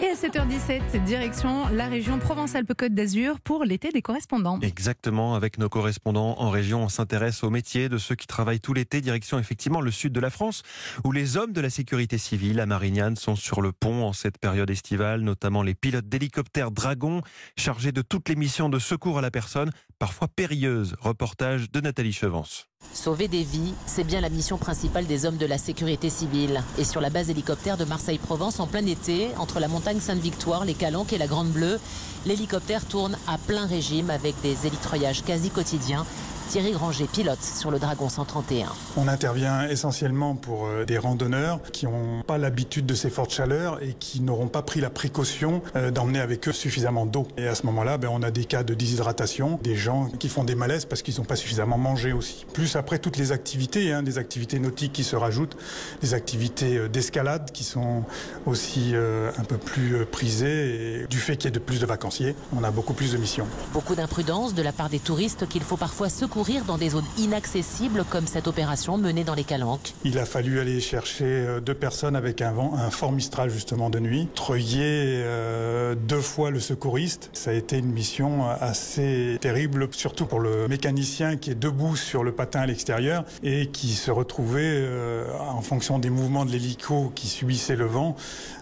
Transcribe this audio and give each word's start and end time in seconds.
Et 0.00 0.06
à 0.06 0.14
7h17, 0.14 1.04
direction 1.04 1.68
la 1.68 1.88
région 1.88 2.18
Provence-Alpes-Côte 2.18 2.94
d'Azur 2.94 3.40
pour 3.40 3.64
l'été 3.64 3.88
des 3.90 4.02
correspondants. 4.02 4.60
Exactement, 4.60 5.34
avec 5.34 5.58
nos 5.58 5.68
correspondants 5.68 6.36
en 6.38 6.50
région, 6.50 6.84
on 6.84 6.88
s'intéresse 6.88 7.42
aux 7.42 7.50
métiers 7.50 7.88
de 7.88 7.98
ceux 7.98 8.14
qui 8.14 8.26
travaillent 8.26 8.60
tout 8.60 8.74
l'été, 8.74 9.00
direction 9.00 9.38
effectivement 9.38 9.80
le 9.80 9.90
sud 9.90 10.12
de 10.12 10.20
la 10.20 10.30
France, 10.30 10.62
où 11.04 11.10
les 11.10 11.36
hommes 11.36 11.52
de 11.52 11.60
la 11.60 11.70
sécurité 11.70 12.16
civile 12.16 12.60
à 12.60 12.66
Marignane 12.66 13.16
sont 13.16 13.34
sur 13.34 13.60
le 13.60 13.72
pont 13.72 14.04
en 14.04 14.12
cette 14.12 14.38
période 14.38 14.70
estivale, 14.70 15.22
notamment 15.22 15.62
les 15.62 15.74
pilotes 15.74 16.08
d'hélicoptères 16.08 16.70
Dragon, 16.70 17.22
chargés 17.56 17.92
de 17.92 18.02
toutes 18.02 18.28
les 18.28 18.36
missions 18.36 18.68
de 18.68 18.78
secours 18.78 19.18
à 19.18 19.22
la 19.22 19.30
personne, 19.30 19.70
parfois 19.98 20.28
périlleuses. 20.28 20.94
Reportage 21.00 21.70
de 21.70 21.80
Nathalie 21.80 22.12
Chevance. 22.12 22.67
Sauver 22.98 23.28
des 23.28 23.44
vies, 23.44 23.74
c'est 23.86 24.02
bien 24.02 24.20
la 24.20 24.28
mission 24.28 24.58
principale 24.58 25.06
des 25.06 25.24
hommes 25.24 25.36
de 25.36 25.46
la 25.46 25.56
sécurité 25.56 26.10
civile. 26.10 26.64
Et 26.78 26.84
sur 26.84 27.00
la 27.00 27.10
base 27.10 27.30
hélicoptère 27.30 27.76
de 27.76 27.84
Marseille-Provence, 27.84 28.58
en 28.58 28.66
plein 28.66 28.84
été, 28.84 29.28
entre 29.38 29.60
la 29.60 29.68
montagne 29.68 30.00
Sainte-Victoire, 30.00 30.64
les 30.64 30.74
Calanques 30.74 31.12
et 31.12 31.18
la 31.18 31.28
Grande 31.28 31.50
Bleue, 31.50 31.78
l'hélicoptère 32.26 32.84
tourne 32.84 33.16
à 33.28 33.38
plein 33.38 33.66
régime 33.66 34.10
avec 34.10 34.34
des 34.42 34.66
élitreuillages 34.66 35.22
quasi 35.22 35.48
quotidiens. 35.48 36.04
Thierry 36.48 36.72
Granger, 36.72 37.06
pilote 37.12 37.42
sur 37.42 37.70
le 37.70 37.78
Dragon 37.78 38.08
131. 38.08 38.68
On 38.96 39.06
intervient 39.06 39.68
essentiellement 39.68 40.34
pour 40.34 40.64
euh, 40.64 40.86
des 40.86 40.96
randonneurs 40.96 41.60
qui 41.72 41.84
n'ont 41.84 42.22
pas 42.26 42.38
l'habitude 42.38 42.86
de 42.86 42.94
ces 42.94 43.10
fortes 43.10 43.32
chaleurs 43.32 43.82
et 43.82 43.92
qui 43.92 44.22
n'auront 44.22 44.48
pas 44.48 44.62
pris 44.62 44.80
la 44.80 44.88
précaution 44.88 45.60
euh, 45.76 45.90
d'emmener 45.90 46.20
avec 46.20 46.48
eux 46.48 46.52
suffisamment 46.52 47.04
d'eau. 47.04 47.28
Et 47.36 47.46
à 47.46 47.54
ce 47.54 47.66
moment-là, 47.66 47.98
ben, 47.98 48.08
on 48.10 48.22
a 48.22 48.30
des 48.30 48.46
cas 48.46 48.62
de 48.62 48.72
déshydratation, 48.72 49.60
des 49.62 49.76
gens 49.76 50.08
qui 50.18 50.30
font 50.30 50.42
des 50.42 50.54
malaises 50.54 50.86
parce 50.86 51.02
qu'ils 51.02 51.18
n'ont 51.18 51.24
pas 51.24 51.36
suffisamment 51.36 51.76
mangé 51.76 52.14
aussi. 52.14 52.46
Plus 52.54 52.76
après 52.76 52.98
toutes 52.98 53.18
les 53.18 53.30
activités, 53.30 53.92
hein, 53.92 54.02
des 54.02 54.16
activités 54.16 54.58
nautiques 54.58 54.94
qui 54.94 55.04
se 55.04 55.16
rajoutent, 55.16 55.56
des 56.00 56.14
activités 56.14 56.78
euh, 56.78 56.88
d'escalade 56.88 57.50
qui 57.52 57.64
sont 57.64 58.04
aussi 58.46 58.94
un 58.96 59.44
peu 59.44 59.58
plus 59.58 60.06
prisées. 60.06 61.02
Et 61.02 61.06
du 61.08 61.18
fait 61.18 61.36
qu'il 61.36 61.46
y 61.46 61.48
ait 61.48 61.50
de 61.50 61.58
plus 61.58 61.80
de 61.80 61.86
vacanciers, 61.86 62.34
on 62.56 62.64
a 62.64 62.70
beaucoup 62.70 62.94
plus 62.94 63.12
de 63.12 63.18
missions. 63.18 63.46
Beaucoup 63.74 63.94
d'imprudence 63.94 64.54
de 64.54 64.62
la 64.62 64.72
part 64.72 64.88
des 64.88 64.98
touristes 64.98 65.46
qu'il 65.46 65.62
faut 65.62 65.76
parfois 65.76 66.08
secourir 66.08 66.37
dans 66.66 66.78
des 66.78 66.90
zones 66.90 67.04
inaccessibles 67.18 68.04
comme 68.08 68.28
cette 68.28 68.46
opération 68.46 68.96
menée 68.96 69.24
dans 69.24 69.34
les 69.34 69.42
Calanques. 69.42 69.92
Il 70.04 70.18
a 70.18 70.24
fallu 70.24 70.60
aller 70.60 70.80
chercher 70.80 71.24
euh, 71.24 71.60
deux 71.60 71.74
personnes 71.74 72.14
avec 72.14 72.40
un 72.42 72.52
vent, 72.52 72.74
un 72.76 72.90
fort 72.90 73.10
Mistral 73.10 73.50
justement 73.50 73.90
de 73.90 73.98
nuit, 73.98 74.28
treuiller 74.36 75.20
euh, 75.24 75.96
deux 75.96 76.20
fois 76.20 76.50
le 76.50 76.60
secouriste. 76.60 77.30
Ça 77.32 77.50
a 77.50 77.54
été 77.54 77.78
une 77.78 77.90
mission 77.90 78.48
assez 78.48 79.38
terrible, 79.40 79.88
surtout 79.90 80.26
pour 80.26 80.38
le 80.38 80.68
mécanicien 80.68 81.36
qui 81.36 81.50
est 81.50 81.56
debout 81.56 81.96
sur 81.96 82.22
le 82.22 82.30
patin 82.30 82.60
à 82.60 82.66
l'extérieur 82.66 83.24
et 83.42 83.66
qui 83.66 83.88
se 83.88 84.12
retrouvait 84.12 84.60
euh, 84.62 85.26
en 85.40 85.60
fonction 85.60 85.98
des 85.98 86.10
mouvements 86.10 86.44
de 86.44 86.52
l'hélico 86.52 87.10
qui 87.16 87.26
subissait 87.26 87.74
le 87.74 87.86
vent, 87.86 88.14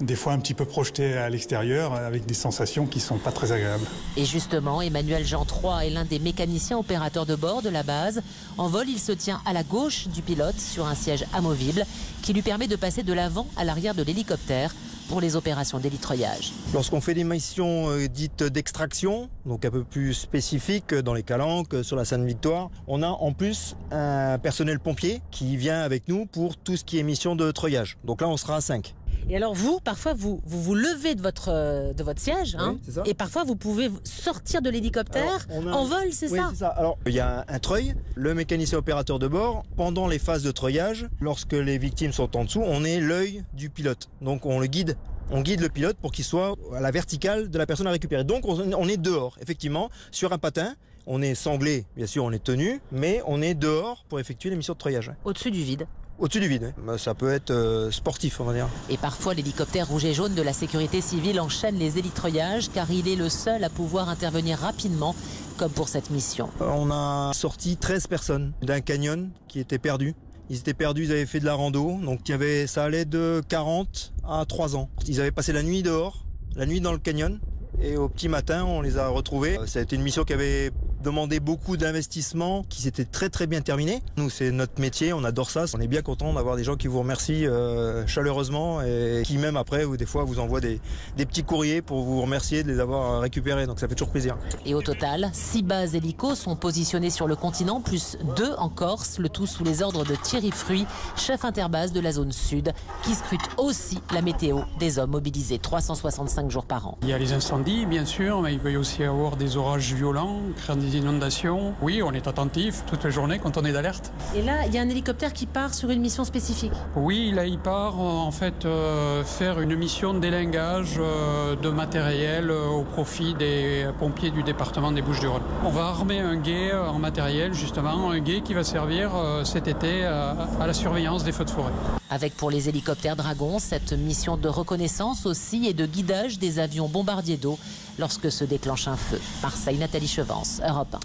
des 0.00 0.16
fois 0.16 0.32
un 0.32 0.38
petit 0.38 0.54
peu 0.54 0.64
projeté 0.64 1.18
à 1.18 1.28
l'extérieur 1.28 1.92
avec 1.92 2.24
des 2.24 2.34
sensations 2.34 2.86
qui 2.86 3.00
sont 3.00 3.18
pas 3.18 3.32
très 3.32 3.52
agréables. 3.52 3.86
Et 4.16 4.24
justement, 4.24 4.80
Emmanuel 4.80 5.26
Jean 5.26 5.44
III 5.44 5.86
est 5.86 5.90
l'un 5.90 6.04
des 6.06 6.18
mécaniciens 6.18 6.78
opérateurs 6.78 7.26
de 7.26 7.34
bord 7.34 7.57
de 7.62 7.68
la 7.68 7.82
base. 7.82 8.22
En 8.56 8.68
vol, 8.68 8.88
il 8.88 8.98
se 8.98 9.12
tient 9.12 9.40
à 9.44 9.52
la 9.52 9.62
gauche 9.62 10.08
du 10.08 10.22
pilote 10.22 10.58
sur 10.58 10.86
un 10.86 10.94
siège 10.94 11.24
amovible 11.32 11.84
qui 12.22 12.32
lui 12.32 12.42
permet 12.42 12.68
de 12.68 12.76
passer 12.76 13.02
de 13.02 13.12
l'avant 13.12 13.46
à 13.56 13.64
l'arrière 13.64 13.94
de 13.94 14.02
l'hélicoptère 14.02 14.74
pour 15.08 15.20
les 15.20 15.36
opérations 15.36 15.78
d'élitreuillage. 15.78 16.52
Lorsqu'on 16.74 17.00
fait 17.00 17.14
des 17.14 17.24
missions 17.24 17.90
euh, 17.90 18.08
dites 18.08 18.42
d'extraction, 18.42 19.30
donc 19.46 19.64
un 19.64 19.70
peu 19.70 19.82
plus 19.82 20.14
spécifiques 20.14 20.94
dans 20.94 21.14
les 21.14 21.22
calanques, 21.22 21.82
sur 21.82 21.96
la 21.96 22.04
Sainte-Victoire, 22.04 22.70
on 22.86 23.02
a 23.02 23.08
en 23.08 23.32
plus 23.32 23.74
un 23.90 24.38
personnel 24.38 24.78
pompier 24.78 25.22
qui 25.30 25.56
vient 25.56 25.80
avec 25.80 26.08
nous 26.08 26.26
pour 26.26 26.56
tout 26.56 26.76
ce 26.76 26.84
qui 26.84 26.98
est 26.98 27.02
mission 27.02 27.36
de 27.36 27.50
treuillage. 27.50 27.96
Donc 28.04 28.20
là, 28.20 28.28
on 28.28 28.36
sera 28.36 28.56
à 28.56 28.60
5. 28.60 28.94
Et 29.28 29.36
alors 29.36 29.54
vous, 29.54 29.80
parfois, 29.80 30.14
vous 30.14 30.40
vous, 30.44 30.62
vous 30.62 30.74
levez 30.74 31.14
de 31.14 31.22
votre, 31.22 31.48
euh, 31.50 31.92
de 31.92 32.02
votre 32.02 32.20
siège, 32.20 32.56
hein, 32.58 32.78
et 33.04 33.14
parfois 33.14 33.44
vous 33.44 33.56
pouvez 33.56 33.90
sortir 34.04 34.62
de 34.62 34.70
l'hélicoptère 34.70 35.46
en 35.50 35.84
vol, 35.84 36.12
c'est 36.12 36.30
oui, 36.30 36.40
ça, 36.54 36.68
Alors 36.68 36.98
il 37.06 37.12
y 37.12 37.20
a 37.20 37.44
un 37.48 37.58
treuil, 37.58 37.94
le 38.14 38.34
mécanicien 38.34 38.78
opérateur 38.78 39.18
de 39.18 39.28
bord, 39.28 39.64
pendant 39.76 40.06
les 40.08 40.18
phases 40.18 40.42
de 40.42 40.50
treuillage, 40.50 41.08
lorsque 41.20 41.52
les 41.52 41.78
victimes 41.78 42.12
sont 42.12 42.36
en 42.36 42.44
dessous, 42.44 42.62
on 42.64 42.84
est 42.84 43.00
l'œil 43.00 43.44
du 43.52 43.70
pilote. 43.70 44.08
Donc 44.22 44.46
on 44.46 44.60
le 44.60 44.66
guide 44.66 44.96
on 45.30 45.42
guide 45.42 45.60
le 45.60 45.68
pilote 45.68 45.96
pour 45.98 46.10
qu'il 46.12 46.24
soit 46.24 46.54
à 46.74 46.80
la 46.80 46.90
verticale 46.90 47.50
de 47.50 47.58
la 47.58 47.66
personne 47.66 47.86
à 47.86 47.90
récupérer. 47.90 48.24
Donc 48.24 48.46
on 48.46 48.88
est 48.88 48.96
dehors, 48.96 49.36
effectivement, 49.42 49.90
sur 50.10 50.32
un 50.32 50.38
patin. 50.38 50.74
On 51.10 51.22
est 51.22 51.34
sanglé, 51.34 51.86
bien 51.96 52.06
sûr, 52.06 52.22
on 52.22 52.32
est 52.32 52.44
tenu, 52.44 52.82
mais 52.92 53.22
on 53.26 53.40
est 53.40 53.54
dehors 53.54 54.04
pour 54.10 54.20
effectuer 54.20 54.50
les 54.50 54.56
missions 54.56 54.74
de 54.74 54.78
treuillage. 54.78 55.10
Au-dessus 55.24 55.50
du 55.50 55.62
vide 55.62 55.86
au-dessus 56.18 56.40
du 56.40 56.48
vide. 56.48 56.74
Bah, 56.84 56.98
ça 56.98 57.14
peut 57.14 57.32
être 57.32 57.52
euh, 57.52 57.92
sportif, 57.92 58.40
on 58.40 58.44
va 58.44 58.52
dire. 58.52 58.68
Et 58.90 58.96
parfois, 58.96 59.34
l'hélicoptère 59.34 59.86
rouge 59.86 60.04
et 60.04 60.14
jaune 60.14 60.34
de 60.34 60.42
la 60.42 60.52
sécurité 60.52 61.00
civile 61.00 61.40
enchaîne 61.40 61.76
les 61.76 61.96
élitreuillages 61.96 62.70
car 62.74 62.90
il 62.90 63.06
est 63.06 63.14
le 63.14 63.28
seul 63.28 63.62
à 63.62 63.70
pouvoir 63.70 64.08
intervenir 64.08 64.58
rapidement, 64.58 65.14
comme 65.58 65.70
pour 65.70 65.88
cette 65.88 66.10
mission. 66.10 66.50
Euh, 66.60 66.68
on 66.74 66.90
a 66.90 67.32
sorti 67.34 67.76
13 67.76 68.08
personnes 68.08 68.52
d'un 68.62 68.80
canyon 68.80 69.30
qui 69.46 69.60
était 69.60 69.78
perdu. 69.78 70.16
Ils 70.50 70.58
étaient 70.58 70.74
perdus, 70.74 71.04
ils 71.04 71.12
avaient 71.12 71.24
fait 71.24 71.38
de 71.38 71.44
la 71.44 71.54
rando, 71.54 71.98
donc 72.02 72.20
il 72.26 72.32
y 72.32 72.34
avait, 72.34 72.66
ça 72.66 72.82
allait 72.82 73.04
de 73.04 73.40
40 73.48 74.12
à 74.28 74.44
3 74.44 74.76
ans. 74.76 74.90
Ils 75.06 75.20
avaient 75.20 75.30
passé 75.30 75.52
la 75.52 75.62
nuit 75.62 75.84
dehors, 75.84 76.26
la 76.56 76.66
nuit 76.66 76.80
dans 76.80 76.92
le 76.92 76.98
canyon, 76.98 77.38
et 77.80 77.96
au 77.96 78.08
petit 78.08 78.28
matin, 78.28 78.64
on 78.64 78.80
les 78.80 78.98
a 78.98 79.08
retrouvés. 79.08 79.58
Euh, 79.58 79.66
ça 79.66 79.78
a 79.78 79.82
été 79.82 79.94
une 79.94 80.02
mission 80.02 80.24
qui 80.24 80.32
avait 80.32 80.72
demandé 81.02 81.40
beaucoup 81.40 81.76
d'investissement, 81.76 82.64
qui 82.68 82.82
s'était 82.82 83.04
très 83.04 83.28
très 83.28 83.46
bien 83.46 83.60
terminé. 83.60 84.02
Nous, 84.16 84.30
c'est 84.30 84.50
notre 84.50 84.80
métier, 84.80 85.12
on 85.12 85.24
adore 85.24 85.50
ça. 85.50 85.64
On 85.74 85.80
est 85.80 85.86
bien 85.86 86.02
content 86.02 86.32
d'avoir 86.32 86.56
des 86.56 86.64
gens 86.64 86.76
qui 86.76 86.86
vous 86.86 86.98
remercient 87.00 87.46
euh, 87.46 88.06
chaleureusement 88.06 88.82
et 88.82 89.22
qui 89.24 89.38
même 89.38 89.56
après, 89.56 89.84
ou 89.84 89.96
des 89.96 90.06
fois, 90.06 90.24
vous 90.24 90.38
envoient 90.38 90.60
des, 90.60 90.80
des, 91.16 91.26
petits 91.26 91.44
courriers 91.44 91.82
pour 91.82 92.02
vous 92.02 92.20
remercier 92.22 92.62
de 92.62 92.68
les 92.68 92.80
avoir 92.80 93.20
récupérés. 93.20 93.66
Donc 93.66 93.80
ça 93.80 93.88
fait 93.88 93.94
toujours 93.94 94.12
plaisir. 94.12 94.36
Et 94.66 94.74
au 94.74 94.82
total, 94.82 95.30
six 95.32 95.62
bases 95.62 95.94
hélico 95.94 96.34
sont 96.34 96.56
positionnées 96.56 97.10
sur 97.10 97.26
le 97.26 97.36
continent, 97.36 97.80
plus 97.80 98.16
deux 98.36 98.52
en 98.58 98.68
Corse, 98.68 99.18
le 99.18 99.28
tout 99.28 99.46
sous 99.46 99.64
les 99.64 99.82
ordres 99.82 100.04
de 100.04 100.14
Thierry 100.14 100.50
Fruit, 100.50 100.86
chef 101.16 101.44
interbase 101.44 101.92
de 101.92 102.00
la 102.00 102.12
zone 102.12 102.32
sud, 102.32 102.72
qui 103.02 103.14
scrute 103.14 103.40
aussi 103.56 104.00
la 104.12 104.22
météo 104.22 104.60
des 104.78 104.98
hommes 104.98 105.10
mobilisés 105.10 105.58
365 105.58 106.50
jours 106.50 106.64
par 106.64 106.86
an. 106.86 106.98
Il 107.02 107.08
y 107.08 107.12
a 107.12 107.18
les 107.18 107.32
incendies 107.32 107.86
bien 107.86 108.04
sûr, 108.04 108.42
mais 108.42 108.52
il 108.52 108.58
peut 108.58 108.72
y 108.72 108.76
aussi 108.76 109.04
avoir 109.04 109.36
des 109.36 109.56
orages 109.56 109.94
violents, 109.94 110.40
créant 110.56 110.76
des 110.76 110.87
inondations. 110.96 111.74
Oui, 111.82 112.02
on 112.02 112.12
est 112.12 112.26
attentif 112.26 112.84
toute 112.86 113.04
la 113.04 113.10
journée 113.10 113.38
quand 113.38 113.56
on 113.56 113.64
est 113.64 113.72
d'alerte. 113.72 114.12
Et 114.34 114.42
là, 114.42 114.66
il 114.66 114.74
y 114.74 114.78
a 114.78 114.82
un 114.82 114.88
hélicoptère 114.88 115.32
qui 115.32 115.46
part 115.46 115.74
sur 115.74 115.90
une 115.90 116.00
mission 116.00 116.24
spécifique 116.24 116.72
Oui, 116.96 117.30
là, 117.32 117.46
il 117.46 117.58
part 117.58 117.94
euh, 117.94 118.04
en 118.04 118.30
fait 118.30 118.64
euh, 118.64 119.24
faire 119.24 119.60
une 119.60 119.76
mission 119.76 120.14
d'élingage 120.14 120.96
euh, 120.98 121.56
de 121.56 121.68
matériel 121.68 122.50
au 122.50 122.82
profit 122.82 123.34
des 123.34 123.86
pompiers 123.98 124.30
du 124.30 124.42
département 124.42 124.92
des 124.92 125.02
Bouches-du-Rhône. 125.02 125.42
On 125.64 125.70
va 125.70 125.86
armer 125.86 126.20
un 126.20 126.36
guet 126.36 126.72
en 126.72 126.98
matériel, 126.98 127.54
justement, 127.54 128.10
un 128.10 128.20
guet 128.20 128.40
qui 128.40 128.54
va 128.54 128.64
servir 128.64 129.10
cet 129.44 129.68
été 129.68 130.04
à 130.04 130.66
la 130.66 130.72
surveillance 130.72 131.24
des 131.24 131.32
feux 131.32 131.44
de 131.44 131.50
forêt. 131.50 131.72
Avec 132.10 132.36
pour 132.36 132.50
les 132.50 132.68
hélicoptères 132.68 133.16
Dragon 133.16 133.58
cette 133.58 133.92
mission 133.92 134.36
de 134.36 134.48
reconnaissance 134.48 135.26
aussi 135.26 135.66
et 135.66 135.74
de 135.74 135.84
guidage 135.86 136.38
des 136.38 136.58
avions 136.58 136.88
bombardiers 136.88 137.36
d'eau 137.36 137.58
lorsque 137.98 138.30
se 138.30 138.44
déclenche 138.44 138.88
un 138.88 138.96
feu. 138.96 139.20
Marseille, 139.42 139.78
Nathalie 139.78 140.08
Chevance, 140.08 140.60
하다. 140.78 141.00